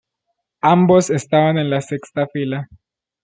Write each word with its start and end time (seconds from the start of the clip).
Ambos 0.63 1.11
estaban 1.11 1.59
en 1.59 1.69
la 1.69 1.79
sexta 1.81 2.25
fila. 2.25 2.67